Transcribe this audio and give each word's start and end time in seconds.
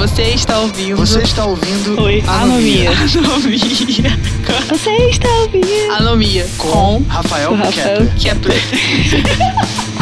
Você 0.00 0.22
está 0.22 0.58
ouvindo. 0.60 0.96
Você 0.96 1.20
está 1.20 1.44
ouvindo 1.44 2.00
Oi, 2.00 2.24
Anomia. 2.26 2.90
Anomia. 2.90 4.18
Você 4.70 4.90
está 5.10 5.28
ouvindo? 5.40 5.92
Anomia. 5.92 6.48
com 6.56 7.04
Rafael 7.06 7.54
Rafael 7.54 8.10
Kepler. 8.18 8.62
Kepler. 9.10 9.99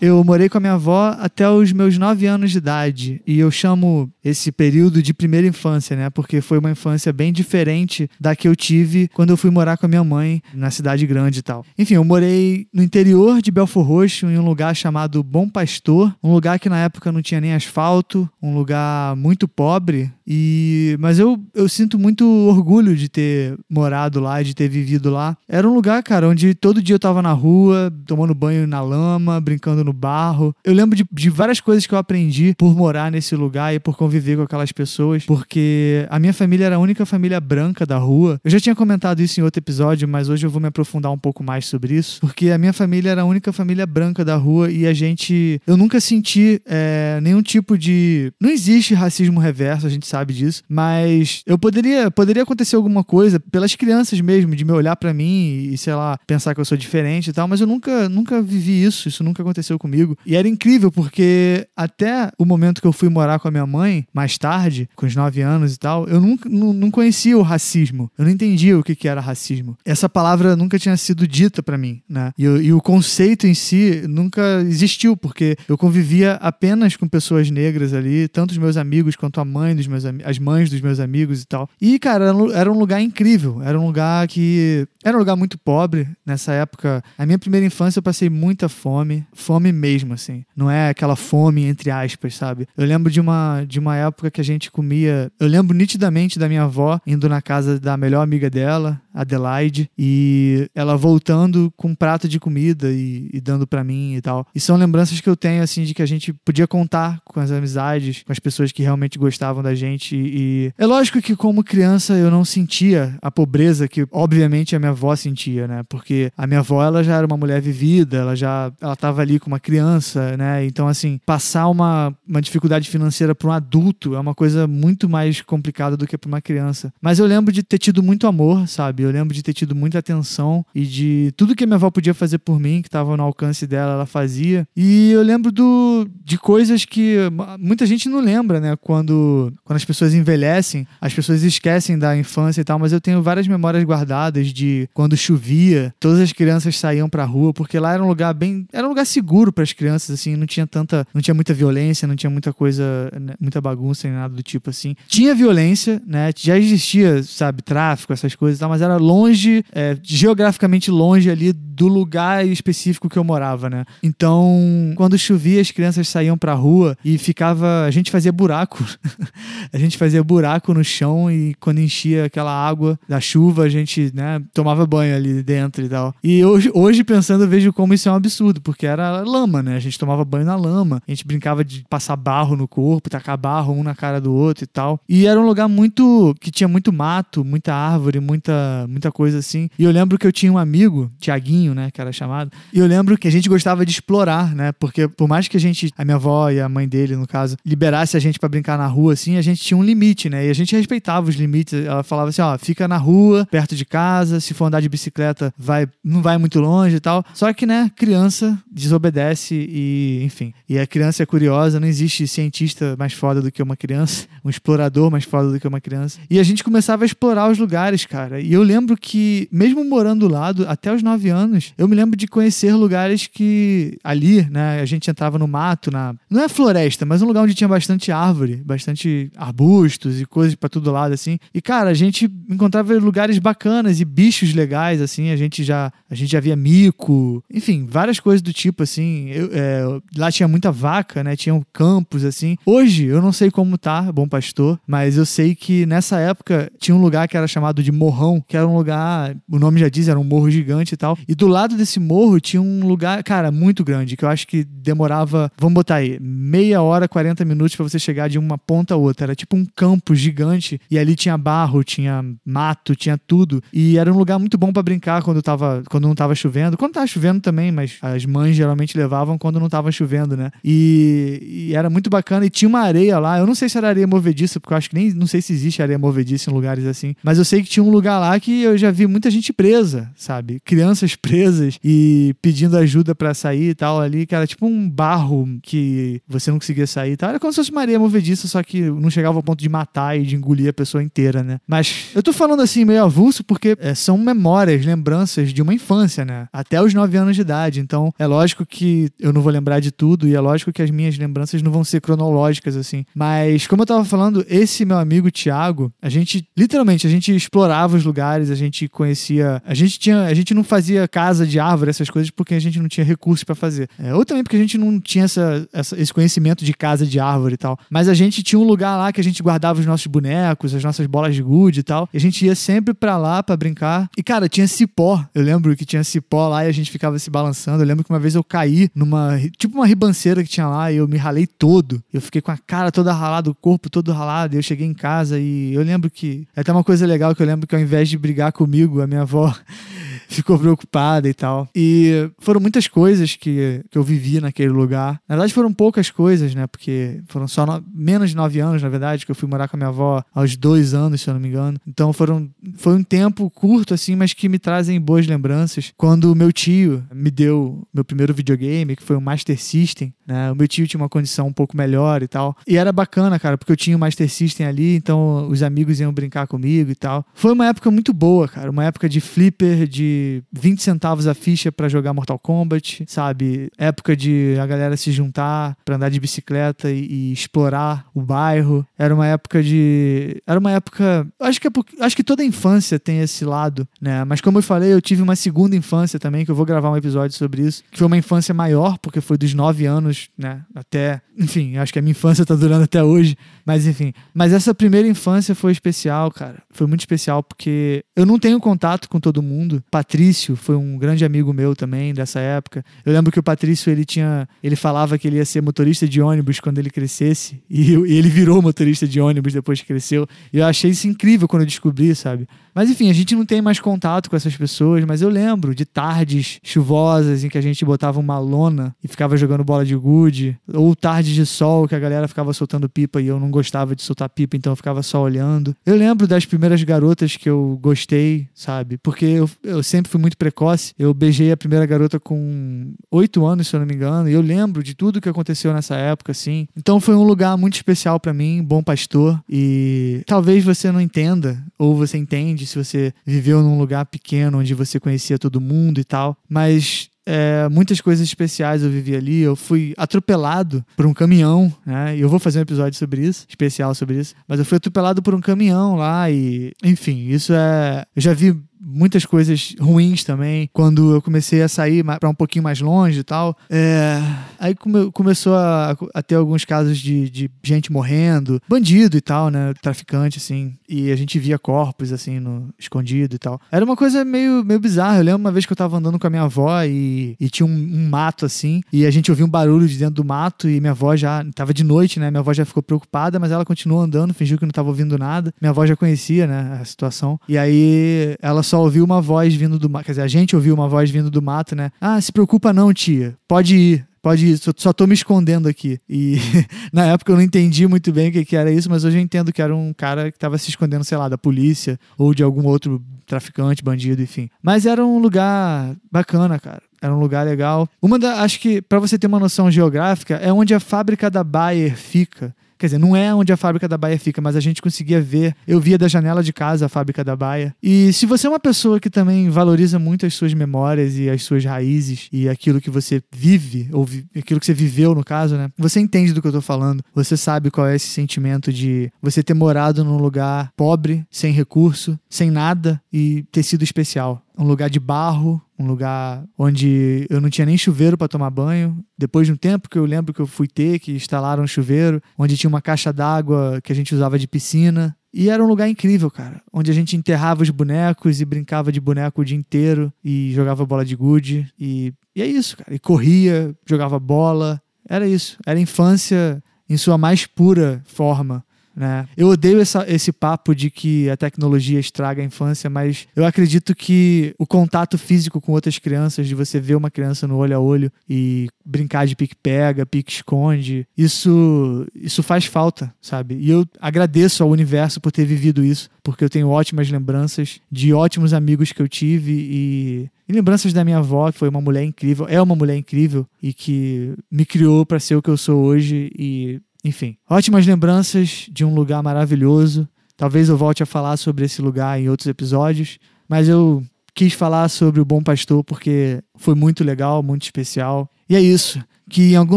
Eu 0.00 0.22
morei 0.22 0.48
com 0.48 0.58
a 0.58 0.60
minha 0.60 0.74
avó 0.74 1.16
até 1.18 1.50
os 1.50 1.72
meus 1.72 1.98
9 1.98 2.24
anos 2.26 2.52
de 2.52 2.58
idade. 2.58 3.20
E 3.26 3.40
eu 3.40 3.50
chamo 3.50 4.08
esse 4.24 4.52
período 4.52 5.02
de 5.02 5.12
primeira 5.12 5.46
infância, 5.46 5.96
né? 5.96 6.08
Porque 6.08 6.40
foi 6.40 6.58
uma 6.58 6.70
infância 6.70 7.12
bem 7.12 7.32
diferente 7.32 8.08
da 8.20 8.36
que 8.36 8.46
eu 8.46 8.54
tive 8.54 9.08
quando 9.12 9.30
eu 9.30 9.36
fui 9.36 9.50
morar 9.50 9.76
com 9.76 9.86
a 9.86 9.88
minha 9.88 10.04
mãe 10.04 10.40
na 10.54 10.70
cidade 10.70 11.04
grande 11.04 11.40
e 11.40 11.42
tal. 11.42 11.64
Enfim, 11.76 11.94
eu 11.94 12.04
morei 12.04 12.68
no 12.72 12.80
interior 12.80 13.42
de 13.42 13.50
Belfor 13.50 13.84
Roxo, 13.84 14.26
em 14.26 14.38
um 14.38 14.44
lugar 14.44 14.76
chamado 14.76 15.20
Bom 15.24 15.48
Pastor, 15.48 16.14
um 16.22 16.32
lugar 16.32 16.60
que 16.60 16.68
na 16.68 16.78
época 16.78 17.10
não 17.10 17.20
tinha 17.20 17.40
nem 17.40 17.54
asfalto, 17.54 18.30
um 18.40 18.54
lugar 18.54 19.16
muito 19.16 19.48
pobre. 19.48 20.12
E 20.24 20.96
mas 21.00 21.18
eu, 21.18 21.42
eu 21.54 21.68
sinto 21.68 21.98
muito 21.98 22.24
orgulho 22.24 22.94
de 22.94 23.08
ter 23.08 23.58
morado 23.68 24.20
lá, 24.20 24.42
de 24.42 24.54
ter 24.54 24.68
vivido 24.68 25.10
lá. 25.10 25.36
Era 25.48 25.68
um 25.68 25.74
lugar, 25.74 26.02
cara, 26.04 26.28
onde 26.28 26.54
todo 26.54 26.82
dia 26.82 26.94
eu 26.94 27.00
tava 27.00 27.20
na 27.20 27.32
rua, 27.32 27.92
tomando 28.06 28.34
banho 28.34 28.66
na 28.66 28.80
lama, 28.80 29.40
brincando 29.40 29.87
no 29.88 29.92
barro. 29.92 30.54
Eu 30.64 30.74
lembro 30.74 30.96
de, 30.96 31.04
de 31.10 31.30
várias 31.30 31.60
coisas 31.60 31.86
que 31.86 31.94
eu 31.94 31.98
aprendi 31.98 32.54
por 32.56 32.74
morar 32.74 33.10
nesse 33.10 33.34
lugar 33.34 33.74
e 33.74 33.80
por 33.80 33.96
conviver 33.96 34.36
com 34.36 34.42
aquelas 34.42 34.70
pessoas, 34.72 35.24
porque 35.24 36.06
a 36.10 36.18
minha 36.18 36.32
família 36.32 36.66
era 36.66 36.76
a 36.76 36.78
única 36.78 37.04
família 37.04 37.40
branca 37.40 37.84
da 37.84 37.98
rua. 37.98 38.40
Eu 38.44 38.50
já 38.50 38.60
tinha 38.60 38.74
comentado 38.74 39.20
isso 39.20 39.40
em 39.40 39.42
outro 39.42 39.58
episódio, 39.58 40.06
mas 40.06 40.28
hoje 40.28 40.46
eu 40.46 40.50
vou 40.50 40.60
me 40.60 40.68
aprofundar 40.68 41.10
um 41.10 41.18
pouco 41.18 41.42
mais 41.42 41.66
sobre 41.66 41.94
isso, 41.94 42.20
porque 42.20 42.50
a 42.50 42.58
minha 42.58 42.72
família 42.72 43.10
era 43.10 43.22
a 43.22 43.24
única 43.24 43.52
família 43.52 43.86
branca 43.86 44.24
da 44.24 44.36
rua 44.36 44.70
e 44.70 44.86
a 44.86 44.92
gente. 44.92 45.60
Eu 45.66 45.76
nunca 45.76 46.00
senti 46.00 46.60
é, 46.66 47.18
nenhum 47.22 47.42
tipo 47.42 47.76
de. 47.78 48.32
Não 48.40 48.50
existe 48.50 48.94
racismo 48.94 49.40
reverso, 49.40 49.86
a 49.86 49.90
gente 49.90 50.06
sabe 50.06 50.34
disso, 50.34 50.62
mas 50.68 51.42
eu 51.46 51.58
poderia, 51.58 52.10
poderia 52.10 52.42
acontecer 52.42 52.76
alguma 52.76 53.02
coisa 53.02 53.40
pelas 53.40 53.74
crianças 53.74 54.20
mesmo, 54.20 54.54
de 54.54 54.64
me 54.64 54.72
olhar 54.72 54.96
pra 54.96 55.14
mim 55.14 55.70
e, 55.72 55.78
sei 55.78 55.94
lá, 55.94 56.18
pensar 56.26 56.54
que 56.54 56.60
eu 56.60 56.64
sou 56.64 56.76
diferente 56.76 57.30
e 57.30 57.32
tal, 57.32 57.48
mas 57.48 57.60
eu 57.60 57.66
nunca, 57.66 58.08
nunca 58.08 58.42
vivi 58.42 58.82
isso, 58.82 59.08
isso 59.08 59.24
nunca 59.24 59.42
aconteceu 59.42 59.77
comigo. 59.78 60.16
E 60.26 60.36
era 60.36 60.48
incrível 60.48 60.90
porque 60.90 61.66
até 61.76 62.30
o 62.38 62.44
momento 62.44 62.80
que 62.80 62.86
eu 62.86 62.92
fui 62.92 63.08
morar 63.08 63.38
com 63.38 63.48
a 63.48 63.50
minha 63.50 63.66
mãe, 63.66 64.06
mais 64.12 64.36
tarde, 64.36 64.88
com 64.96 65.06
os 65.06 65.14
9 65.14 65.40
anos 65.40 65.74
e 65.74 65.78
tal, 65.78 66.06
eu 66.06 66.20
nunca 66.20 66.48
não, 66.48 66.90
conhecia 66.90 67.36
o 67.36 67.42
racismo. 67.42 68.10
Eu 68.18 68.24
não 68.24 68.32
entendia 68.32 68.78
o 68.78 68.82
que, 68.82 68.94
que 68.94 69.08
era 69.08 69.20
racismo. 69.20 69.76
Essa 69.84 70.08
palavra 70.08 70.56
nunca 70.56 70.78
tinha 70.78 70.96
sido 70.96 71.26
dita 71.26 71.62
pra 71.62 71.78
mim, 71.78 72.02
né? 72.08 72.32
E, 72.38 72.44
e 72.44 72.72
o 72.72 72.80
conceito 72.80 73.46
em 73.46 73.54
si 73.54 74.02
nunca 74.08 74.62
existiu, 74.62 75.16
porque 75.16 75.56
eu 75.68 75.76
convivia 75.76 76.34
apenas 76.34 76.96
com 76.96 77.06
pessoas 77.06 77.50
negras 77.50 77.92
ali, 77.92 78.28
tanto 78.28 78.52
os 78.52 78.58
meus 78.58 78.76
amigos 78.76 79.16
quanto 79.16 79.40
a 79.40 79.44
mãe 79.44 79.74
dos 79.74 79.86
meus 79.86 80.04
as 80.24 80.38
mães 80.38 80.70
dos 80.70 80.80
meus 80.80 81.00
amigos 81.00 81.42
e 81.42 81.46
tal. 81.46 81.68
E, 81.80 81.98
cara, 81.98 82.32
era 82.54 82.72
um 82.72 82.78
lugar 82.78 83.00
incrível. 83.00 83.62
Era 83.62 83.78
um 83.78 83.86
lugar 83.86 84.26
que. 84.26 84.86
Era 85.04 85.16
um 85.16 85.20
lugar 85.20 85.36
muito 85.36 85.56
pobre 85.56 86.08
nessa 86.26 86.52
época. 86.52 87.02
A 87.16 87.24
minha 87.24 87.38
primeira 87.38 87.64
infância 87.64 87.98
eu 87.98 88.02
passei 88.02 88.28
muita 88.28 88.68
fome. 88.68 89.26
Fome 89.32 89.70
mesmo, 89.70 90.14
assim. 90.14 90.44
Não 90.56 90.70
é 90.70 90.88
aquela 90.88 91.14
fome, 91.14 91.64
entre 91.64 91.90
aspas, 91.90 92.34
sabe? 92.34 92.66
Eu 92.76 92.84
lembro 92.84 93.10
de 93.10 93.20
uma, 93.20 93.64
de 93.66 93.78
uma 93.78 93.96
época 93.96 94.30
que 94.30 94.40
a 94.40 94.44
gente 94.44 94.70
comia. 94.70 95.30
Eu 95.38 95.46
lembro 95.46 95.76
nitidamente 95.76 96.38
da 96.38 96.48
minha 96.48 96.64
avó 96.64 97.00
indo 97.06 97.28
na 97.28 97.40
casa 97.40 97.78
da 97.78 97.96
melhor 97.96 98.22
amiga 98.22 98.50
dela, 98.50 99.00
Adelaide, 99.18 99.90
e 99.98 100.70
ela 100.74 100.96
voltando 100.96 101.72
com 101.76 101.88
um 101.88 101.94
prato 101.94 102.28
de 102.28 102.38
comida 102.38 102.90
e, 102.90 103.28
e 103.32 103.40
dando 103.40 103.66
pra 103.66 103.82
mim 103.82 104.14
e 104.14 104.20
tal. 104.20 104.46
E 104.54 104.60
são 104.60 104.76
lembranças 104.76 105.20
que 105.20 105.28
eu 105.28 105.36
tenho, 105.36 105.62
assim, 105.62 105.82
de 105.84 105.92
que 105.92 106.02
a 106.02 106.06
gente 106.06 106.32
podia 106.32 106.66
contar 106.66 107.20
com 107.24 107.40
as 107.40 107.50
amizades, 107.50 108.22
com 108.22 108.32
as 108.32 108.38
pessoas 108.38 108.70
que 108.70 108.82
realmente 108.82 109.18
gostavam 109.18 109.62
da 109.62 109.74
gente. 109.74 110.16
E, 110.16 110.38
e 110.38 110.72
é 110.78 110.86
lógico 110.86 111.20
que, 111.20 111.34
como 111.34 111.64
criança, 111.64 112.14
eu 112.14 112.30
não 112.30 112.44
sentia 112.44 113.16
a 113.20 113.30
pobreza 113.30 113.88
que, 113.88 114.06
obviamente, 114.12 114.76
a 114.76 114.78
minha 114.78 114.90
avó 114.90 115.14
sentia, 115.16 115.66
né? 115.66 115.82
Porque 115.88 116.30
a 116.36 116.46
minha 116.46 116.60
avó, 116.60 116.82
ela 116.82 117.02
já 117.02 117.16
era 117.16 117.26
uma 117.26 117.36
mulher 117.36 117.60
vivida, 117.60 118.18
ela 118.18 118.36
já 118.36 118.72
ela 118.80 118.96
tava 118.96 119.22
ali 119.22 119.38
com 119.38 119.48
uma 119.48 119.60
criança, 119.60 120.36
né? 120.36 120.64
Então, 120.64 120.86
assim, 120.86 121.20
passar 121.26 121.68
uma, 121.68 122.14
uma 122.26 122.40
dificuldade 122.40 122.88
financeira 122.88 123.34
para 123.34 123.48
um 123.48 123.52
adulto 123.52 124.14
é 124.14 124.20
uma 124.20 124.34
coisa 124.34 124.66
muito 124.66 125.08
mais 125.08 125.40
complicada 125.40 125.96
do 125.96 126.06
que 126.06 126.16
para 126.16 126.28
uma 126.28 126.40
criança. 126.40 126.92
Mas 127.00 127.18
eu 127.18 127.26
lembro 127.26 127.52
de 127.52 127.62
ter 127.62 127.78
tido 127.78 128.02
muito 128.02 128.26
amor, 128.26 128.68
sabe? 128.68 129.07
Eu 129.08 129.12
lembro 129.12 129.34
de 129.34 129.42
ter 129.42 129.52
tido 129.52 129.74
muita 129.74 129.98
atenção 129.98 130.64
e 130.74 130.84
de 130.84 131.32
tudo 131.36 131.54
que 131.54 131.64
a 131.64 131.66
minha 131.66 131.76
avó 131.76 131.90
podia 131.90 132.14
fazer 132.14 132.38
por 132.38 132.58
mim, 132.58 132.82
que 132.82 132.88
estava 132.88 133.16
no 133.16 133.22
alcance 133.22 133.66
dela, 133.66 133.92
ela 133.92 134.06
fazia. 134.06 134.66
E 134.76 135.10
eu 135.10 135.22
lembro 135.22 135.50
do, 135.50 136.08
de 136.24 136.38
coisas 136.38 136.84
que 136.84 137.16
muita 137.58 137.86
gente 137.86 138.08
não 138.08 138.20
lembra, 138.20 138.60
né? 138.60 138.76
Quando, 138.76 139.52
quando 139.64 139.76
as 139.76 139.84
pessoas 139.84 140.14
envelhecem, 140.14 140.86
as 141.00 141.12
pessoas 141.14 141.42
esquecem 141.42 141.98
da 141.98 142.16
infância 142.16 142.60
e 142.60 142.64
tal, 142.64 142.78
mas 142.78 142.92
eu 142.92 143.00
tenho 143.00 143.22
várias 143.22 143.46
memórias 143.46 143.82
guardadas 143.84 144.48
de 144.48 144.88
quando 144.92 145.16
chovia, 145.16 145.94
todas 145.98 146.20
as 146.20 146.32
crianças 146.32 146.76
saíam 146.76 147.08
pra 147.08 147.24
rua, 147.24 147.52
porque 147.52 147.78
lá 147.78 147.92
era 147.92 148.02
um 148.02 148.08
lugar 148.08 148.34
bem. 148.34 148.66
Era 148.72 148.86
um 148.86 148.90
lugar 148.90 149.06
seguro 149.06 149.52
para 149.52 149.64
as 149.64 149.72
crianças, 149.72 150.18
assim, 150.18 150.36
não 150.36 150.46
tinha 150.46 150.66
tanta. 150.66 151.06
Não 151.14 151.22
tinha 151.22 151.34
muita 151.34 151.54
violência, 151.54 152.06
não 152.06 152.16
tinha 152.16 152.30
muita 152.30 152.52
coisa, 152.52 153.10
né, 153.18 153.34
muita 153.40 153.60
bagunça 153.60 154.08
nem 154.08 154.16
nada 154.16 154.34
do 154.34 154.42
tipo 154.42 154.70
assim. 154.70 154.94
Tinha 155.06 155.34
violência, 155.34 156.02
né? 156.06 156.30
Já 156.36 156.58
existia, 156.58 157.22
sabe, 157.22 157.62
tráfico, 157.62 158.12
essas 158.12 158.34
coisas 158.34 158.58
e 158.58 158.60
tal, 158.60 158.68
mas 158.68 158.82
era 158.82 158.96
longe, 158.98 159.64
é, 159.72 159.96
geograficamente 160.02 160.90
longe 160.90 161.30
ali 161.30 161.54
do 161.78 161.86
lugar 161.86 162.44
específico 162.44 163.08
que 163.08 163.16
eu 163.16 163.22
morava, 163.22 163.70
né? 163.70 163.84
Então, 164.02 164.92
quando 164.96 165.16
chovia, 165.16 165.60
as 165.60 165.70
crianças 165.70 166.08
saíam 166.08 166.36
pra 166.36 166.52
rua 166.52 166.98
e 167.04 167.16
ficava. 167.16 167.84
A 167.84 167.90
gente 167.92 168.10
fazia 168.10 168.32
buraco. 168.32 168.84
a 169.72 169.78
gente 169.78 169.96
fazia 169.96 170.22
buraco 170.24 170.74
no 170.74 170.82
chão 170.82 171.30
e 171.30 171.54
quando 171.60 171.78
enchia 171.78 172.24
aquela 172.24 172.52
água 172.52 172.98
da 173.08 173.20
chuva, 173.20 173.62
a 173.62 173.68
gente, 173.68 174.10
né, 174.12 174.42
tomava 174.52 174.84
banho 174.84 175.14
ali 175.14 175.40
dentro 175.40 175.84
e 175.84 175.88
tal. 175.88 176.12
E 176.22 176.44
hoje, 176.44 176.68
hoje 176.74 177.04
pensando, 177.04 177.44
eu 177.44 177.48
vejo 177.48 177.72
como 177.72 177.94
isso 177.94 178.08
é 178.08 178.12
um 178.12 178.16
absurdo, 178.16 178.60
porque 178.60 178.84
era 178.84 179.20
lama, 179.20 179.62
né? 179.62 179.76
A 179.76 179.80
gente 179.80 179.98
tomava 179.98 180.24
banho 180.24 180.44
na 180.44 180.56
lama, 180.56 181.00
a 181.06 181.10
gente 181.10 181.24
brincava 181.24 181.64
de 181.64 181.84
passar 181.88 182.16
barro 182.16 182.56
no 182.56 182.66
corpo, 182.66 183.08
tacar 183.08 183.38
barro 183.38 183.72
um 183.72 183.84
na 183.84 183.94
cara 183.94 184.20
do 184.20 184.34
outro 184.34 184.64
e 184.64 184.66
tal. 184.66 185.00
E 185.08 185.26
era 185.26 185.40
um 185.40 185.46
lugar 185.46 185.68
muito. 185.68 186.34
que 186.40 186.50
tinha 186.50 186.66
muito 186.66 186.92
mato, 186.92 187.44
muita 187.44 187.72
árvore, 187.72 188.18
muita, 188.18 188.84
muita 188.88 189.12
coisa 189.12 189.38
assim. 189.38 189.68
E 189.78 189.84
eu 189.84 189.92
lembro 189.92 190.18
que 190.18 190.26
eu 190.26 190.32
tinha 190.32 190.52
um 190.52 190.58
amigo, 190.58 191.08
Tiaguinho, 191.20 191.67
né, 191.74 191.90
que 191.92 192.00
era 192.00 192.12
chamado, 192.12 192.50
e 192.72 192.78
eu 192.78 192.86
lembro 192.86 193.16
que 193.18 193.26
a 193.28 193.30
gente 193.30 193.48
gostava 193.48 193.84
de 193.84 193.92
explorar, 193.92 194.54
né? 194.54 194.72
Porque 194.72 195.06
por 195.08 195.28
mais 195.28 195.48
que 195.48 195.56
a 195.56 195.60
gente, 195.60 195.90
a 195.96 196.04
minha 196.04 196.16
avó 196.16 196.50
e 196.50 196.60
a 196.60 196.68
mãe 196.68 196.88
dele, 196.88 197.16
no 197.16 197.26
caso, 197.26 197.56
liberasse 197.64 198.16
a 198.16 198.20
gente 198.20 198.38
pra 198.38 198.48
brincar 198.48 198.76
na 198.78 198.86
rua, 198.86 199.12
assim, 199.12 199.36
a 199.36 199.42
gente 199.42 199.60
tinha 199.62 199.76
um 199.76 199.82
limite, 199.82 200.28
né? 200.28 200.46
E 200.46 200.50
a 200.50 200.54
gente 200.54 200.74
respeitava 200.76 201.28
os 201.28 201.34
limites. 201.36 201.74
Ela 201.84 202.02
falava 202.02 202.28
assim, 202.30 202.42
ó, 202.42 202.56
fica 202.58 202.86
na 202.88 202.96
rua, 202.96 203.46
perto 203.50 203.74
de 203.74 203.84
casa, 203.84 204.40
se 204.40 204.54
for 204.54 204.66
andar 204.66 204.80
de 204.80 204.88
bicicleta, 204.88 205.52
vai, 205.58 205.86
não 206.04 206.22
vai 206.22 206.38
muito 206.38 206.60
longe 206.60 206.96
e 206.96 207.00
tal. 207.00 207.24
Só 207.34 207.52
que, 207.52 207.66
né, 207.66 207.90
criança 207.96 208.58
desobedece 208.70 209.54
e, 209.54 210.22
enfim. 210.24 210.52
E 210.68 210.78
a 210.78 210.86
criança 210.86 211.22
é 211.22 211.26
curiosa, 211.26 211.78
não 211.78 211.86
existe 211.86 212.26
cientista 212.26 212.96
mais 212.98 213.12
foda 213.12 213.40
do 213.42 213.50
que 213.52 213.62
uma 213.62 213.76
criança, 213.76 214.26
um 214.44 214.50
explorador 214.50 215.10
mais 215.10 215.24
foda 215.24 215.50
do 215.52 215.60
que 215.60 215.68
uma 215.68 215.80
criança. 215.80 216.18
E 216.30 216.38
a 216.38 216.42
gente 216.42 216.64
começava 216.64 217.04
a 217.04 217.06
explorar 217.06 217.50
os 217.50 217.58
lugares, 217.58 218.04
cara. 218.06 218.40
E 218.40 218.52
eu 218.52 218.62
lembro 218.62 218.96
que, 218.96 219.48
mesmo 219.52 219.84
morando 219.84 220.26
lá, 220.28 220.52
do- 220.52 220.66
até 220.68 220.92
os 220.92 221.02
9 221.02 221.28
anos, 221.28 221.57
eu 221.76 221.88
me 221.88 221.94
lembro 221.94 222.16
de 222.16 222.26
conhecer 222.26 222.74
lugares 222.74 223.26
que 223.26 223.98
ali, 224.02 224.42
né, 224.50 224.80
a 224.80 224.84
gente 224.84 225.10
entrava 225.10 225.38
no 225.38 225.48
mato, 225.48 225.90
na. 225.90 226.14
Não 226.30 226.42
é 226.42 226.48
floresta, 226.48 227.04
mas 227.04 227.22
um 227.22 227.26
lugar 227.26 227.42
onde 227.42 227.54
tinha 227.54 227.68
bastante 227.68 228.10
árvore, 228.12 228.56
bastante 228.56 229.30
arbustos 229.36 230.20
e 230.20 230.26
coisas 230.26 230.54
pra 230.54 230.68
todo 230.68 230.90
lado, 230.90 231.12
assim. 231.12 231.38
E, 231.52 231.60
cara, 231.60 231.90
a 231.90 231.94
gente 231.94 232.30
encontrava 232.48 232.94
lugares 232.94 233.38
bacanas 233.38 234.00
e 234.00 234.04
bichos 234.04 234.54
legais, 234.54 235.00
assim. 235.00 235.30
A 235.30 235.36
gente 235.36 235.64
já, 235.64 235.92
a 236.10 236.14
gente 236.14 236.30
já 236.30 236.40
via 236.40 236.56
mico, 236.56 237.42
enfim, 237.52 237.86
várias 237.88 238.20
coisas 238.20 238.42
do 238.42 238.52
tipo, 238.52 238.82
assim. 238.82 239.28
Eu, 239.30 239.50
é, 239.52 240.00
lá 240.16 240.30
tinha 240.30 240.48
muita 240.48 240.70
vaca, 240.70 241.24
né? 241.24 241.36
Tinham 241.36 241.64
campos, 241.72 242.24
assim. 242.24 242.56
Hoje, 242.64 243.04
eu 243.04 243.20
não 243.20 243.32
sei 243.32 243.50
como 243.50 243.76
tá, 243.78 244.10
Bom 244.12 244.28
Pastor, 244.28 244.78
mas 244.86 245.16
eu 245.16 245.26
sei 245.26 245.54
que 245.54 245.86
nessa 245.86 246.18
época 246.20 246.70
tinha 246.78 246.94
um 246.94 247.00
lugar 247.00 247.26
que 247.28 247.36
era 247.36 247.46
chamado 247.46 247.82
de 247.82 247.90
Morrão, 247.90 248.42
que 248.46 248.56
era 248.56 248.66
um 248.66 248.76
lugar, 248.76 249.34
o 249.50 249.58
nome 249.58 249.80
já 249.80 249.88
diz, 249.88 250.08
era 250.08 250.18
um 250.18 250.24
morro 250.24 250.50
gigante 250.50 250.94
e 250.94 250.96
tal. 250.96 251.18
E 251.26 251.34
do 251.34 251.47
lado 251.48 251.76
desse 251.76 251.98
morro 252.00 252.40
tinha 252.40 252.60
um 252.60 252.86
lugar, 252.86 253.22
cara, 253.22 253.50
muito 253.50 253.84
grande, 253.84 254.16
que 254.16 254.24
eu 254.24 254.28
acho 254.28 254.46
que 254.46 254.64
demorava, 254.64 255.50
vamos 255.58 255.74
botar 255.74 255.96
aí, 255.96 256.18
meia 256.20 256.82
hora, 256.82 257.08
40 257.08 257.44
minutos 257.44 257.76
pra 257.76 257.88
você 257.88 257.98
chegar 257.98 258.28
de 258.28 258.38
uma 258.38 258.56
ponta 258.56 258.94
a 258.94 258.96
outra. 258.96 259.26
Era 259.26 259.34
tipo 259.34 259.56
um 259.56 259.64
campo 259.64 260.14
gigante 260.14 260.80
e 260.90 260.98
ali 260.98 261.14
tinha 261.14 261.36
barro, 261.36 261.82
tinha 261.84 262.24
mato, 262.44 262.94
tinha 262.94 263.18
tudo. 263.18 263.62
E 263.72 263.98
era 263.98 264.12
um 264.12 264.16
lugar 264.16 264.38
muito 264.38 264.56
bom 264.56 264.72
pra 264.72 264.82
brincar 264.82 265.22
quando 265.22 265.42
tava, 265.42 265.82
quando 265.90 266.08
não 266.08 266.14
tava 266.14 266.34
chovendo. 266.34 266.76
Quando 266.76 266.92
tava 266.92 267.06
chovendo 267.06 267.40
também, 267.40 267.70
mas 267.70 267.98
as 268.02 268.24
mães 268.24 268.56
geralmente 268.56 268.96
levavam 268.96 269.38
quando 269.38 269.60
não 269.60 269.68
tava 269.68 269.90
chovendo, 269.92 270.36
né? 270.36 270.50
E, 270.64 271.68
e 271.70 271.74
era 271.74 271.90
muito 271.90 272.08
bacana 272.10 272.46
e 272.46 272.50
tinha 272.50 272.68
uma 272.68 272.80
areia 272.80 273.18
lá. 273.18 273.38
Eu 273.38 273.46
não 273.46 273.54
sei 273.54 273.68
se 273.68 273.76
era 273.76 273.88
areia 273.88 274.06
movediça, 274.06 274.60
porque 274.60 274.72
eu 274.72 274.78
acho 274.78 274.90
que 274.90 274.96
nem 274.96 275.12
não 275.12 275.26
sei 275.26 275.40
se 275.42 275.52
existe 275.52 275.82
areia 275.82 275.98
movediça 275.98 276.50
em 276.50 276.54
lugares 276.54 276.86
assim, 276.86 277.14
mas 277.22 277.38
eu 277.38 277.44
sei 277.44 277.62
que 277.62 277.68
tinha 277.68 277.82
um 277.82 277.90
lugar 277.90 278.18
lá 278.18 278.38
que 278.38 278.62
eu 278.62 278.76
já 278.76 278.90
vi 278.90 279.06
muita 279.06 279.30
gente 279.30 279.52
presa, 279.52 280.10
sabe? 280.16 280.60
Crianças 280.64 281.14
presas 281.14 281.37
e 281.82 282.34
pedindo 282.40 282.76
ajuda 282.76 283.14
para 283.14 283.34
sair 283.34 283.70
e 283.70 283.74
tal 283.74 284.00
ali, 284.00 284.26
que 284.26 284.34
era 284.34 284.46
tipo 284.46 284.66
um 284.66 284.88
barro 284.88 285.58
que 285.62 286.20
você 286.26 286.50
não 286.50 286.58
conseguia 286.58 286.86
sair 286.86 287.12
e 287.12 287.16
tal. 287.16 287.30
Era 287.30 287.40
como 287.40 287.52
se 287.52 287.56
fosse 287.56 287.72
Maria 287.72 287.98
Movediça, 287.98 288.48
só 288.48 288.62
que 288.62 288.82
não 288.82 289.10
chegava 289.10 289.38
ao 289.38 289.42
ponto 289.42 289.60
de 289.60 289.68
matar 289.68 290.18
e 290.18 290.22
de 290.22 290.36
engolir 290.36 290.68
a 290.68 290.72
pessoa 290.72 291.02
inteira, 291.02 291.42
né? 291.42 291.58
Mas 291.66 292.06
eu 292.14 292.22
tô 292.22 292.32
falando 292.32 292.60
assim 292.60 292.84
meio 292.84 293.04
avulso 293.04 293.44
porque 293.44 293.76
é, 293.78 293.94
são 293.94 294.16
memórias, 294.18 294.84
lembranças 294.84 295.52
de 295.52 295.62
uma 295.62 295.74
infância, 295.74 296.24
né? 296.24 296.48
Até 296.52 296.82
os 296.82 296.94
9 296.94 297.16
anos 297.16 297.36
de 297.36 297.42
idade. 297.42 297.80
Então 297.80 298.12
é 298.18 298.26
lógico 298.26 298.64
que 298.66 299.10
eu 299.18 299.32
não 299.32 299.40
vou 299.40 299.52
lembrar 299.52 299.80
de 299.80 299.90
tudo 299.90 300.28
e 300.28 300.34
é 300.34 300.40
lógico 300.40 300.72
que 300.72 300.82
as 300.82 300.90
minhas 300.90 301.16
lembranças 301.16 301.62
não 301.62 301.70
vão 301.70 301.84
ser 301.84 302.00
cronológicas 302.00 302.76
assim. 302.76 303.04
Mas 303.14 303.66
como 303.66 303.82
eu 303.82 303.86
tava 303.86 304.04
falando, 304.04 304.44
esse 304.48 304.84
meu 304.84 304.98
amigo 304.98 305.30
Tiago, 305.30 305.92
a 306.00 306.08
gente 306.08 306.46
literalmente 306.56 307.06
a 307.06 307.10
gente 307.10 307.34
explorava 307.34 307.96
os 307.96 308.04
lugares, 308.04 308.50
a 308.50 308.54
gente 308.54 308.88
conhecia, 308.88 309.62
a 309.64 309.74
gente 309.74 309.98
tinha, 309.98 310.24
a 310.24 310.34
gente 310.34 310.54
não 310.54 310.64
fazia 310.64 311.06
casa 311.18 311.44
de 311.44 311.58
árvore, 311.58 311.90
essas 311.90 312.08
coisas 312.08 312.30
porque 312.30 312.54
a 312.54 312.60
gente 312.60 312.78
não 312.78 312.86
tinha 312.86 313.04
recursos 313.04 313.42
para 313.42 313.56
fazer. 313.56 313.88
É, 313.98 314.14
ou 314.14 314.24
também 314.24 314.44
porque 314.44 314.54
a 314.54 314.60
gente 314.60 314.78
não 314.78 315.00
tinha 315.00 315.24
essa, 315.24 315.68
essa, 315.72 316.00
esse 316.00 316.14
conhecimento 316.14 316.64
de 316.64 316.72
casa 316.72 317.04
de 317.04 317.18
árvore 317.18 317.54
e 317.54 317.56
tal. 317.56 317.76
Mas 317.90 318.08
a 318.08 318.14
gente 318.14 318.40
tinha 318.40 318.56
um 318.56 318.62
lugar 318.62 318.96
lá 318.96 319.12
que 319.12 319.20
a 319.20 319.24
gente 319.24 319.42
guardava 319.42 319.80
os 319.80 319.86
nossos 319.86 320.06
bonecos, 320.06 320.72
as 320.72 320.84
nossas 320.84 321.08
bolas 321.08 321.34
de 321.34 321.42
gude 321.42 321.80
e 321.80 321.82
tal. 321.82 322.08
E 322.14 322.16
a 322.16 322.20
gente 322.20 322.46
ia 322.46 322.54
sempre 322.54 322.94
para 322.94 323.16
lá 323.18 323.42
para 323.42 323.56
brincar. 323.56 324.08
E 324.16 324.22
cara, 324.22 324.48
tinha 324.48 324.68
cipó. 324.68 325.26
Eu 325.34 325.42
lembro 325.42 325.74
que 325.74 325.84
tinha 325.84 326.04
cipó 326.04 326.46
lá 326.46 326.64
e 326.64 326.68
a 326.68 326.72
gente 326.72 326.88
ficava 326.88 327.18
se 327.18 327.28
balançando. 327.30 327.82
Eu 327.82 327.86
lembro 327.88 328.04
que 328.04 328.10
uma 328.10 328.20
vez 328.20 328.36
eu 328.36 328.44
caí 328.44 328.88
numa, 328.94 329.40
tipo 329.58 329.74
uma 329.74 329.88
ribanceira 329.88 330.44
que 330.44 330.48
tinha 330.48 330.68
lá 330.68 330.92
e 330.92 330.98
eu 330.98 331.08
me 331.08 331.16
ralei 331.16 331.48
todo. 331.48 332.00
Eu 332.12 332.20
fiquei 332.20 332.40
com 332.40 332.52
a 332.52 332.56
cara 332.56 332.92
toda 332.92 333.12
ralada, 333.12 333.50
o 333.50 333.54
corpo 333.56 333.90
todo 333.90 334.12
ralado. 334.12 334.54
E 334.54 334.58
eu 334.58 334.62
cheguei 334.62 334.86
em 334.86 334.94
casa 334.94 335.36
e 335.36 335.74
eu 335.74 335.82
lembro 335.82 336.08
que 336.08 336.46
é 336.54 336.60
até 336.60 336.70
uma 336.70 336.84
coisa 336.84 337.04
legal 337.04 337.34
que 337.34 337.42
eu 337.42 337.46
lembro 337.46 337.66
que 337.66 337.74
ao 337.74 337.80
invés 337.80 338.08
de 338.08 338.16
brigar 338.16 338.52
comigo, 338.52 339.00
a 339.00 339.06
minha 339.08 339.22
avó 339.22 339.52
ficou 340.38 340.58
preocupada 340.58 341.28
e 341.28 341.34
tal. 341.34 341.68
E 341.74 342.30
foram 342.38 342.60
muitas 342.60 342.86
coisas 342.86 343.34
que, 343.34 343.82
que 343.90 343.98
eu 343.98 344.02
vivi 344.02 344.40
naquele 344.40 344.70
lugar. 344.70 345.20
Na 345.28 345.36
verdade, 345.36 345.52
foram 345.52 345.72
poucas 345.72 346.10
coisas, 346.10 346.54
né? 346.54 346.66
Porque 346.66 347.20
foram 347.28 347.48
só 347.48 347.64
no... 347.64 347.82
menos 347.92 348.30
de 348.30 348.36
nove 348.36 348.60
anos, 348.60 348.82
na 348.82 348.88
verdade, 348.88 349.24
que 349.24 349.30
eu 349.30 349.34
fui 349.34 349.48
morar 349.48 349.68
com 349.68 349.76
a 349.76 349.78
minha 349.78 349.88
avó 349.88 350.22
aos 350.34 350.56
dois 350.56 350.94
anos, 350.94 351.22
se 351.22 351.28
eu 351.28 351.34
não 351.34 351.40
me 351.40 351.48
engano. 351.48 351.78
Então 351.86 352.12
foram 352.12 352.48
foi 352.76 352.94
um 352.94 353.02
tempo 353.02 353.50
curto, 353.50 353.94
assim, 353.94 354.14
mas 354.14 354.32
que 354.32 354.48
me 354.48 354.58
trazem 354.58 355.00
boas 355.00 355.26
lembranças. 355.26 355.92
Quando 355.96 356.30
o 356.30 356.34
meu 356.34 356.52
tio 356.52 357.04
me 357.12 357.30
deu 357.30 357.86
meu 357.92 358.04
primeiro 358.04 358.34
videogame, 358.34 358.96
que 358.96 359.02
foi 359.02 359.16
o 359.16 359.20
Master 359.20 359.58
System, 359.58 360.12
né? 360.26 360.52
O 360.52 360.54
meu 360.54 360.68
tio 360.68 360.86
tinha 360.86 361.00
uma 361.00 361.08
condição 361.08 361.46
um 361.46 361.52
pouco 361.52 361.76
melhor 361.76 362.22
e 362.22 362.28
tal. 362.28 362.56
E 362.66 362.76
era 362.76 362.92
bacana, 362.92 363.38
cara, 363.38 363.56
porque 363.56 363.72
eu 363.72 363.76
tinha 363.76 363.96
o 363.96 364.00
Master 364.00 364.28
System 364.28 364.66
ali, 364.66 364.94
então 364.94 365.48
os 365.48 365.62
amigos 365.62 366.00
iam 366.00 366.12
brincar 366.12 366.46
comigo 366.46 366.90
e 366.90 366.94
tal. 366.94 367.24
Foi 367.34 367.52
uma 367.52 367.66
época 367.66 367.90
muito 367.90 368.12
boa, 368.12 368.46
cara. 368.46 368.70
Uma 368.70 368.84
época 368.84 369.08
de 369.08 369.20
flipper, 369.20 369.86
de 369.86 370.17
20 370.52 370.82
centavos 370.82 371.26
a 371.26 371.34
ficha 371.34 371.70
para 371.70 371.88
jogar 371.88 372.12
Mortal 372.12 372.38
Kombat, 372.38 373.04
sabe? 373.06 373.70
Época 373.76 374.16
de 374.16 374.56
a 374.60 374.66
galera 374.66 374.96
se 374.96 375.12
juntar 375.12 375.76
para 375.84 375.96
andar 375.96 376.08
de 376.08 376.20
bicicleta 376.20 376.90
e, 376.90 377.06
e, 377.06 377.32
explorar 377.32 378.06
o 378.14 378.20
bairro. 378.20 378.86
Era 378.98 379.14
uma 379.14 379.26
época 379.26 379.62
de. 379.62 380.42
Era 380.46 380.58
uma 380.58 380.72
época. 380.72 381.26
Acho 381.40 381.60
que, 381.60 381.66
é 381.66 381.70
porque... 381.70 381.96
acho 382.00 382.16
que 382.16 382.24
toda 382.24 382.44
infância 382.44 382.98
tem 382.98 383.20
esse 383.20 383.44
lado, 383.44 383.86
né? 384.00 384.24
Mas 384.24 384.40
como 384.40 384.58
eu 384.58 384.62
falei, 384.62 384.92
eu 384.92 385.00
tive 385.00 385.22
uma 385.22 385.36
segunda 385.36 385.76
infância 385.76 386.18
também, 386.18 386.44
que 386.44 386.50
eu 386.50 386.54
vou 386.54 386.66
gravar 386.66 386.90
um 386.90 386.96
episódio 386.96 387.36
sobre 387.36 387.62
isso, 387.62 387.82
que 387.90 387.98
foi 387.98 388.06
uma 388.06 388.16
infância 388.16 388.54
maior, 388.54 388.98
porque 388.98 389.20
foi 389.20 389.36
dos 389.36 389.54
9 389.54 389.86
anos, 389.86 390.28
né? 390.36 390.62
Até. 390.74 391.20
Enfim, 391.36 391.76
acho 391.76 391.92
que 391.92 391.98
a 391.98 392.02
minha 392.02 392.12
infância 392.12 392.44
tá 392.44 392.54
durando 392.54 392.84
até 392.84 393.02
hoje. 393.02 393.36
Mas 393.64 393.86
enfim. 393.86 394.12
Mas 394.34 394.52
essa 394.52 394.74
primeira 394.74 395.06
infância 395.06 395.54
foi 395.54 395.72
especial, 395.72 396.30
cara. 396.30 396.62
Foi 396.70 396.86
muito 396.86 397.00
especial 397.00 397.42
porque 397.42 398.04
eu 398.16 398.24
não 398.24 398.38
tenho 398.38 398.58
contato 398.58 399.08
com 399.08 399.20
todo 399.20 399.42
mundo. 399.42 399.82
Patrício 400.08 400.56
foi 400.56 400.74
um 400.74 400.96
grande 400.96 401.22
amigo 401.22 401.52
meu 401.52 401.76
também 401.76 402.14
dessa 402.14 402.40
época. 402.40 402.82
Eu 403.04 403.12
lembro 403.12 403.30
que 403.30 403.38
o 403.38 403.42
Patrício 403.42 403.90
ele 403.90 404.06
tinha, 404.06 404.48
ele 404.62 404.74
falava 404.74 405.18
que 405.18 405.28
ele 405.28 405.36
ia 405.36 405.44
ser 405.44 405.60
motorista 405.60 406.08
de 406.08 406.18
ônibus 406.18 406.60
quando 406.60 406.78
ele 406.78 406.88
crescesse 406.88 407.62
e, 407.68 407.92
e 407.92 408.14
ele 408.14 408.30
virou 408.30 408.62
motorista 408.62 409.06
de 409.06 409.20
ônibus 409.20 409.52
depois 409.52 409.82
que 409.82 409.86
cresceu. 409.86 410.26
E 410.50 410.60
eu 410.60 410.64
achei 410.64 410.92
isso 410.92 411.06
incrível 411.06 411.46
quando 411.46 411.62
eu 411.62 411.66
descobri, 411.66 412.14
sabe? 412.14 412.48
Mas 412.74 412.88
enfim, 412.88 413.10
a 413.10 413.12
gente 413.12 413.34
não 413.34 413.44
tem 413.44 413.60
mais 413.60 413.80
contato 413.80 414.30
com 414.30 414.36
essas 414.36 414.56
pessoas, 414.56 415.04
mas 415.04 415.20
eu 415.20 415.28
lembro 415.28 415.74
de 415.74 415.84
tardes 415.84 416.60
chuvosas 416.62 417.42
em 417.42 417.48
que 417.48 417.58
a 417.58 417.60
gente 417.60 417.84
botava 417.84 418.20
uma 418.20 418.38
lona 418.38 418.94
e 419.02 419.08
ficava 419.08 419.36
jogando 419.36 419.64
bola 419.64 419.84
de 419.84 419.96
gude, 419.96 420.56
ou 420.72 420.94
tardes 420.94 421.34
de 421.34 421.44
sol 421.44 421.88
que 421.88 421.94
a 421.96 421.98
galera 421.98 422.28
ficava 422.28 422.52
soltando 422.52 422.88
pipa 422.88 423.20
e 423.20 423.26
eu 423.26 423.40
não 423.40 423.50
gostava 423.50 423.96
de 423.96 424.02
soltar 424.02 424.28
pipa, 424.28 424.56
então 424.56 424.70
eu 424.72 424.76
ficava 424.76 425.02
só 425.02 425.20
olhando. 425.20 425.74
Eu 425.84 425.96
lembro 425.96 426.28
das 426.28 426.46
primeiras 426.46 426.80
garotas 426.84 427.36
que 427.36 427.50
eu 427.50 427.76
gostei, 427.82 428.48
sabe? 428.54 428.96
Porque 428.98 429.24
eu, 429.24 429.50
eu 429.64 429.82
sempre 429.82 429.97
fui 430.06 430.20
muito 430.20 430.36
precoce. 430.36 430.92
Eu 430.98 431.12
beijei 431.12 431.50
a 431.50 431.56
primeira 431.56 431.86
garota 431.86 432.20
com 432.20 432.92
oito 433.10 433.44
anos, 433.44 433.68
se 433.68 433.74
eu 433.74 433.80
não 433.80 433.86
me 433.86 433.94
engano, 433.94 434.28
e 434.28 434.32
eu 434.32 434.40
lembro 434.40 434.82
de 434.82 434.94
tudo 434.94 435.20
que 435.20 435.28
aconteceu 435.28 435.72
nessa 435.72 435.96
época, 435.96 436.32
assim. 436.32 436.68
Então 436.76 437.00
foi 437.00 437.14
um 437.14 437.24
lugar 437.24 437.56
muito 437.56 437.74
especial 437.74 438.20
para 438.20 438.34
mim, 438.34 438.62
Bom 438.62 438.82
Pastor, 438.82 439.40
e 439.48 440.22
talvez 440.26 440.64
você 440.64 440.92
não 440.92 441.00
entenda, 441.00 441.62
ou 441.78 441.96
você 441.96 442.18
entende 442.18 442.66
se 442.66 442.76
você 442.76 443.12
viveu 443.24 443.62
num 443.62 443.78
lugar 443.78 444.06
pequeno 444.06 444.58
onde 444.58 444.74
você 444.74 445.00
conhecia 445.00 445.38
todo 445.38 445.60
mundo 445.60 446.00
e 446.00 446.04
tal, 446.04 446.36
mas 446.48 447.10
é, 447.30 447.68
muitas 447.68 448.00
coisas 448.00 448.26
especiais 448.26 448.82
eu 448.82 448.88
vivi 448.88 449.14
ali. 449.14 449.40
Eu 449.40 449.54
fui 449.54 449.92
atropelado 449.98 450.82
por 450.96 451.04
um 451.04 451.12
caminhão, 451.12 451.70
né? 451.84 452.16
E 452.16 452.22
eu 452.22 452.28
vou 452.28 452.38
fazer 452.38 452.58
um 452.58 452.62
episódio 452.62 452.98
sobre 452.98 453.20
isso, 453.20 453.44
especial 453.46 453.94
sobre 453.94 454.18
isso. 454.18 454.34
Mas 454.48 454.58
eu 454.58 454.64
fui 454.64 454.76
atropelado 454.76 455.20
por 455.20 455.34
um 455.34 455.40
caminhão 455.40 455.94
lá 455.94 456.30
e, 456.30 456.72
enfim, 456.82 457.28
isso 457.28 457.52
é. 457.52 458.06
Eu 458.16 458.22
já 458.22 458.32
vi 458.32 458.56
muitas 458.88 459.26
coisas 459.26 459.74
ruins 459.78 460.24
também. 460.24 460.68
Quando 460.72 461.14
eu 461.14 461.22
comecei 461.22 461.62
a 461.62 461.68
sair 461.68 462.02
para 462.04 462.28
um 462.28 462.34
pouquinho 462.34 462.62
mais 462.62 462.80
longe 462.80 463.20
e 463.20 463.24
tal, 463.24 463.56
é... 463.68 464.20
aí 464.58 464.74
come, 464.74 465.10
começou 465.12 465.54
a, 465.54 465.96
a, 466.14 466.22
ter 466.22 466.36
alguns 466.36 466.64
casos 466.64 466.98
de, 466.98 467.28
de, 467.28 467.50
gente 467.62 467.92
morrendo, 467.92 468.60
bandido 468.68 469.16
e 469.16 469.20
tal, 469.20 469.50
né? 469.50 469.74
Traficante, 469.82 470.38
assim. 470.38 470.74
E 470.88 471.10
a 471.12 471.16
gente 471.16 471.38
via 471.38 471.58
corpos, 471.58 472.12
assim, 472.12 472.40
no, 472.40 472.68
escondido 472.78 473.36
e 473.36 473.38
tal. 473.38 473.60
Era 473.70 473.84
uma 473.84 473.96
coisa 473.96 474.24
meio, 474.24 474.64
meio 474.64 474.80
bizarra. 474.80 475.18
Eu 475.18 475.24
lembro 475.24 475.40
uma 475.40 475.52
vez 475.52 475.66
que 475.66 475.72
eu 475.72 475.76
tava 475.76 475.96
andando 475.98 476.18
com 476.18 476.26
a 476.26 476.30
minha 476.30 476.42
avó 476.42 476.82
e, 476.82 477.36
e 477.38 477.50
tinha 477.50 477.66
um, 477.66 477.70
um, 477.70 478.08
mato, 478.08 478.46
assim, 478.46 478.80
e 478.92 479.04
a 479.04 479.10
gente 479.10 479.30
ouvia 479.30 479.44
um 479.44 479.48
barulho 479.48 479.86
de 479.86 479.98
dentro 479.98 480.14
do 480.14 480.24
mato 480.24 480.68
e 480.68 480.80
minha 480.80 480.92
avó 480.92 481.14
já. 481.14 481.44
Tava 481.54 481.74
de 481.74 481.84
noite, 481.84 482.18
né? 482.18 482.30
Minha 482.30 482.40
avó 482.40 482.52
já 482.52 482.64
ficou 482.64 482.82
preocupada, 482.82 483.38
mas 483.38 483.52
ela 483.52 483.64
continuou 483.64 484.00
andando, 484.00 484.32
fingiu 484.32 484.58
que 484.58 484.64
não 484.64 484.72
tava 484.72 484.88
ouvindo 484.88 485.18
nada. 485.18 485.52
Minha 485.60 485.70
avó 485.70 485.84
já 485.84 485.96
conhecia, 485.96 486.46
né? 486.46 486.78
A 486.80 486.84
situação. 486.84 487.38
E 487.48 487.58
aí 487.58 488.36
ela 488.40 488.62
ouviu 488.80 489.04
uma 489.04 489.20
voz 489.20 489.54
vindo 489.54 489.78
do 489.78 489.88
mato. 489.88 490.06
Quer 490.06 490.12
dizer, 490.12 490.22
a 490.22 490.28
gente 490.28 490.54
ouviu 490.56 490.74
uma 490.74 490.88
voz 490.88 491.10
vindo 491.10 491.30
do 491.30 491.42
mato, 491.42 491.74
né? 491.74 491.90
Ah, 492.00 492.20
se 492.20 492.32
preocupa 492.32 492.72
não, 492.72 492.92
tia. 492.92 493.36
Pode 493.46 493.76
ir. 493.76 494.08
Pode 494.20 494.46
ir, 494.46 494.58
só, 494.58 494.72
só 494.76 494.92
tô 494.92 495.06
me 495.06 495.14
escondendo 495.14 495.68
aqui. 495.68 496.00
E 496.08 496.36
na 496.92 497.06
época 497.06 497.32
eu 497.32 497.36
não 497.36 497.42
entendi 497.42 497.86
muito 497.86 498.12
bem 498.12 498.28
o 498.28 498.32
que, 498.32 498.44
que 498.44 498.56
era 498.56 498.70
isso, 498.70 498.90
mas 498.90 499.04
hoje 499.04 499.16
eu 499.16 499.22
entendo 499.22 499.52
que 499.52 499.62
era 499.62 499.74
um 499.74 499.92
cara 499.92 500.30
que 500.30 500.38
tava 500.38 500.58
se 500.58 500.68
escondendo, 500.68 501.04
sei 501.04 501.16
lá, 501.16 501.28
da 501.28 501.38
polícia 501.38 501.98
ou 502.16 502.34
de 502.34 502.42
algum 502.42 502.66
outro 502.66 503.02
traficante, 503.26 503.82
bandido, 503.82 504.20
enfim. 504.20 504.50
Mas 504.62 504.86
era 504.86 505.04
um 505.04 505.18
lugar 505.18 505.94
bacana, 506.10 506.58
cara. 506.58 506.82
Era 507.00 507.14
um 507.14 507.20
lugar 507.20 507.46
legal. 507.46 507.88
Uma 508.02 508.18
da, 508.18 508.42
acho 508.42 508.58
que 508.58 508.82
para 508.82 508.98
você 508.98 509.18
ter 509.18 509.28
uma 509.28 509.38
noção 509.38 509.70
geográfica, 509.70 510.34
é 510.36 510.52
onde 510.52 510.74
a 510.74 510.80
fábrica 510.80 511.30
da 511.30 511.44
Bayer 511.44 511.96
fica. 511.96 512.54
Quer 512.78 512.86
dizer, 512.86 512.98
não 512.98 513.16
é 513.16 513.34
onde 513.34 513.52
a 513.52 513.56
fábrica 513.56 513.88
da 513.88 513.98
Baia 513.98 514.18
fica, 514.18 514.40
mas 514.40 514.56
a 514.56 514.60
gente 514.60 514.80
conseguia 514.80 515.20
ver. 515.20 515.54
Eu 515.66 515.80
via 515.80 515.98
da 515.98 516.08
janela 516.08 516.42
de 516.42 516.52
casa 516.52 516.86
a 516.86 516.88
fábrica 516.88 517.24
da 517.24 517.34
Baia. 517.34 517.74
E 517.82 518.12
se 518.12 518.24
você 518.24 518.46
é 518.46 518.50
uma 518.50 518.60
pessoa 518.60 519.00
que 519.00 519.10
também 519.10 519.50
valoriza 519.50 519.98
muito 519.98 520.24
as 520.24 520.34
suas 520.34 520.54
memórias 520.54 521.16
e 521.18 521.28
as 521.28 521.42
suas 521.42 521.64
raízes 521.64 522.28
e 522.32 522.48
aquilo 522.48 522.80
que 522.80 522.90
você 522.90 523.22
vive, 523.32 523.88
ou 523.92 524.04
vi, 524.04 524.26
aquilo 524.36 524.60
que 524.60 524.66
você 524.66 524.74
viveu, 524.74 525.14
no 525.14 525.24
caso, 525.24 525.56
né? 525.56 525.70
Você 525.76 526.00
entende 526.00 526.32
do 526.32 526.40
que 526.40 526.48
eu 526.48 526.52
tô 526.52 526.60
falando. 526.60 527.02
Você 527.14 527.36
sabe 527.36 527.70
qual 527.70 527.86
é 527.86 527.96
esse 527.96 528.08
sentimento 528.08 528.72
de 528.72 529.10
você 529.20 529.42
ter 529.42 529.54
morado 529.54 530.04
num 530.04 530.16
lugar 530.16 530.72
pobre, 530.76 531.26
sem 531.30 531.52
recurso, 531.52 532.18
sem 532.30 532.50
nada 532.50 533.00
e 533.12 533.44
ter 533.50 533.62
sido 533.62 533.82
especial 533.82 534.42
um 534.58 534.64
lugar 534.64 534.90
de 534.90 534.98
barro, 534.98 535.62
um 535.78 535.86
lugar 535.86 536.44
onde 536.58 537.26
eu 537.30 537.40
não 537.40 537.48
tinha 537.48 537.64
nem 537.64 537.78
chuveiro 537.78 538.18
para 538.18 538.28
tomar 538.28 538.50
banho. 538.50 538.98
Depois 539.16 539.46
de 539.46 539.52
um 539.52 539.56
tempo 539.56 539.88
que 539.88 539.98
eu 539.98 540.04
lembro 540.04 540.34
que 540.34 540.40
eu 540.40 540.46
fui 540.46 540.66
ter, 540.66 540.98
que 540.98 541.12
instalaram 541.12 541.62
um 541.62 541.66
chuveiro, 541.66 542.20
onde 542.36 542.56
tinha 542.56 542.68
uma 542.68 542.82
caixa 542.82 543.12
d'água 543.12 543.80
que 543.82 543.92
a 543.92 543.94
gente 543.94 544.14
usava 544.14 544.38
de 544.38 544.48
piscina. 544.48 545.16
E 545.32 545.50
era 545.50 545.62
um 545.62 545.68
lugar 545.68 545.88
incrível, 545.88 546.30
cara, 546.30 546.60
onde 546.72 546.90
a 546.90 546.94
gente 546.94 547.16
enterrava 547.16 547.62
os 547.62 547.70
bonecos 547.70 548.40
e 548.40 548.44
brincava 548.44 548.90
de 548.90 549.00
boneco 549.00 549.42
o 549.42 549.44
dia 549.44 549.56
inteiro 549.56 550.12
e 550.24 550.52
jogava 550.52 550.84
bola 550.86 551.04
de 551.04 551.14
gude 551.14 551.70
e, 551.78 552.12
e 552.34 552.42
é 552.42 552.46
isso, 552.46 552.76
cara. 552.76 552.94
E 552.94 552.98
corria, 552.98 553.74
jogava 553.86 554.18
bola. 554.18 554.80
Era 555.08 555.28
isso. 555.28 555.58
Era 555.66 555.78
infância 555.78 556.62
em 556.88 556.96
sua 556.96 557.16
mais 557.16 557.46
pura 557.46 558.02
forma 558.06 558.64
né? 558.98 559.28
Eu 559.36 559.48
odeio 559.48 559.80
essa, 559.80 560.04
esse 560.08 560.32
papo 560.32 560.74
de 560.74 560.90
que 560.90 561.30
a 561.30 561.36
tecnologia 561.36 562.00
estraga 562.00 562.42
a 562.42 562.44
infância, 562.44 562.90
mas 562.90 563.28
eu 563.36 563.46
acredito 563.46 563.94
que 563.94 564.52
o 564.58 564.66
contato 564.66 565.16
físico 565.16 565.60
com 565.60 565.70
outras 565.70 565.98
crianças, 565.98 566.48
de 566.48 566.54
você 566.54 566.80
ver 566.80 566.96
uma 566.96 567.10
criança 567.10 567.46
no 567.46 567.56
olho 567.56 567.76
a 567.76 567.78
olho 567.78 568.10
e 568.28 568.66
brincar 568.84 569.24
de 569.24 569.36
pique-pega, 569.36 570.04
pique-esconde, 570.04 571.06
isso, 571.16 572.06
isso 572.12 572.42
faz 572.42 572.64
falta, 572.64 573.14
sabe? 573.20 573.56
E 573.60 573.70
eu 573.70 573.86
agradeço 574.00 574.64
ao 574.64 574.70
universo 574.70 575.20
por 575.20 575.30
ter 575.30 575.44
vivido 575.44 575.84
isso, 575.84 576.10
porque 576.22 576.42
eu 576.42 576.50
tenho 576.50 576.68
ótimas 576.68 577.08
lembranças 577.08 577.80
de 577.90 578.12
ótimos 578.12 578.52
amigos 578.52 578.90
que 578.90 579.00
eu 579.00 579.08
tive 579.08 579.52
e 579.52 580.30
e 580.48 580.52
lembranças 580.52 580.94
da 580.94 581.04
minha 581.04 581.18
avó, 581.18 581.52
que 581.52 581.58
foi 581.58 581.68
uma 581.68 581.80
mulher 581.80 582.02
incrível, 582.02 582.46
é 582.48 582.60
uma 582.60 582.74
mulher 582.74 582.96
incrível 582.96 583.46
e 583.62 583.74
que 583.74 584.32
me 584.50 584.64
criou 584.64 585.04
para 585.04 585.20
ser 585.20 585.36
o 585.36 585.42
que 585.42 585.50
eu 585.50 585.58
sou 585.58 585.84
hoje 585.84 586.32
e, 586.38 586.80
enfim, 587.04 587.36
ótimas 587.48 587.86
lembranças 587.86 588.66
de 588.70 588.84
um 588.84 588.94
lugar 588.94 589.22
maravilhoso. 589.22 590.08
Talvez 590.36 590.68
eu 590.68 590.76
volte 590.76 591.02
a 591.02 591.06
falar 591.06 591.36
sobre 591.36 591.64
esse 591.64 591.82
lugar 591.82 592.20
em 592.20 592.28
outros 592.28 592.46
episódios, 592.46 593.18
mas 593.48 593.68
eu 593.68 594.02
quis 594.34 594.52
falar 594.52 594.88
sobre 594.88 595.20
o 595.20 595.24
Bom 595.24 595.42
Pastor 595.42 595.82
porque 595.82 596.42
foi 596.56 596.74
muito 596.74 597.02
legal, 597.02 597.42
muito 597.42 597.64
especial. 597.64 598.30
E 598.48 598.54
é 598.54 598.60
isso. 598.60 599.02
Que 599.28 599.52
em 599.52 599.56
algum 599.56 599.76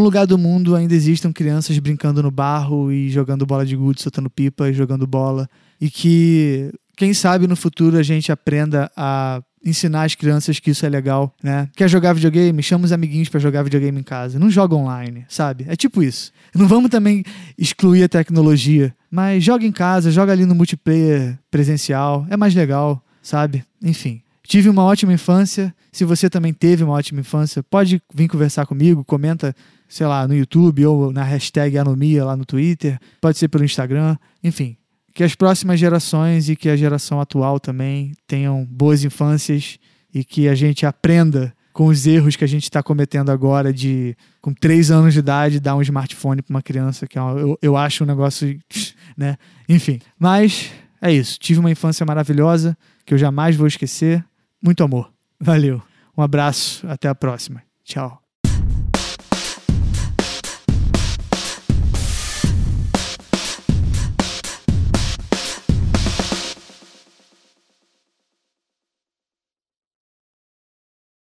lugar 0.00 0.26
do 0.26 0.38
mundo 0.38 0.76
ainda 0.76 0.94
existam 0.94 1.32
crianças 1.32 1.78
brincando 1.78 2.22
no 2.22 2.30
barro 2.30 2.90
e 2.92 3.10
jogando 3.10 3.44
bola 3.44 3.66
de 3.66 3.76
gude, 3.76 4.00
soltando 4.00 4.30
pipa 4.30 4.68
e 4.68 4.72
jogando 4.72 5.06
bola. 5.06 5.48
E 5.80 5.90
que, 5.90 6.72
quem 6.96 7.12
sabe, 7.12 7.46
no 7.46 7.56
futuro 7.56 7.98
a 7.98 8.02
gente 8.02 8.30
aprenda 8.30 8.90
a 8.96 9.42
ensinar 9.64 10.04
as 10.04 10.14
crianças 10.14 10.58
que 10.58 10.70
isso 10.70 10.84
é 10.84 10.88
legal, 10.88 11.34
né? 11.42 11.68
Quer 11.74 11.88
jogar 11.88 12.12
videogame? 12.12 12.62
Chama 12.62 12.84
os 12.84 12.92
amiguinhos 12.92 13.28
para 13.28 13.40
jogar 13.40 13.62
videogame 13.62 14.00
em 14.00 14.02
casa. 14.02 14.38
Não 14.38 14.50
joga 14.50 14.74
online, 14.74 15.24
sabe? 15.28 15.64
É 15.68 15.76
tipo 15.76 16.02
isso. 16.02 16.32
Não 16.54 16.66
vamos 16.66 16.90
também 16.90 17.24
excluir 17.56 18.02
a 18.02 18.08
tecnologia, 18.08 18.94
mas 19.10 19.42
joga 19.42 19.64
em 19.64 19.72
casa, 19.72 20.10
joga 20.10 20.32
ali 20.32 20.44
no 20.44 20.54
multiplayer 20.54 21.38
presencial. 21.50 22.26
É 22.28 22.36
mais 22.36 22.54
legal, 22.54 23.02
sabe? 23.22 23.64
Enfim. 23.82 24.22
Tive 24.44 24.68
uma 24.68 24.82
ótima 24.82 25.12
infância. 25.12 25.74
Se 25.92 26.04
você 26.04 26.28
também 26.28 26.52
teve 26.52 26.82
uma 26.82 26.94
ótima 26.94 27.20
infância, 27.20 27.62
pode 27.62 28.02
vir 28.12 28.28
conversar 28.28 28.66
comigo, 28.66 29.04
comenta, 29.04 29.54
sei 29.88 30.06
lá, 30.06 30.26
no 30.26 30.34
YouTube 30.34 30.84
ou 30.84 31.12
na 31.12 31.22
hashtag 31.22 31.78
Anomia 31.78 32.24
lá 32.24 32.36
no 32.36 32.44
Twitter, 32.44 32.98
pode 33.20 33.38
ser 33.38 33.48
pelo 33.48 33.64
Instagram, 33.64 34.16
enfim 34.42 34.76
que 35.14 35.22
as 35.22 35.34
próximas 35.34 35.78
gerações 35.78 36.48
e 36.48 36.56
que 36.56 36.68
a 36.68 36.76
geração 36.76 37.20
atual 37.20 37.60
também 37.60 38.12
tenham 38.26 38.64
boas 38.64 39.04
infâncias 39.04 39.78
e 40.12 40.24
que 40.24 40.48
a 40.48 40.54
gente 40.54 40.84
aprenda 40.86 41.54
com 41.72 41.86
os 41.86 42.06
erros 42.06 42.36
que 42.36 42.44
a 42.44 42.48
gente 42.48 42.64
está 42.64 42.82
cometendo 42.82 43.30
agora 43.30 43.72
de, 43.72 44.14
com 44.40 44.52
três 44.52 44.90
anos 44.90 45.14
de 45.14 45.20
idade, 45.20 45.58
dar 45.58 45.74
um 45.74 45.82
smartphone 45.82 46.42
para 46.42 46.54
uma 46.54 46.62
criança, 46.62 47.06
que 47.06 47.18
é 47.18 47.22
uma, 47.22 47.38
eu, 47.40 47.58
eu 47.62 47.76
acho 47.76 48.04
um 48.04 48.06
negócio, 48.06 48.58
né? 49.16 49.36
Enfim, 49.68 49.98
mas 50.18 50.70
é 51.00 51.10
isso. 51.12 51.38
Tive 51.38 51.60
uma 51.60 51.70
infância 51.70 52.04
maravilhosa 52.04 52.76
que 53.04 53.14
eu 53.14 53.18
jamais 53.18 53.56
vou 53.56 53.66
esquecer. 53.66 54.24
Muito 54.62 54.84
amor. 54.84 55.10
Valeu. 55.40 55.82
Um 56.16 56.22
abraço. 56.22 56.86
Até 56.86 57.08
a 57.08 57.14
próxima. 57.14 57.62
Tchau. 57.84 58.21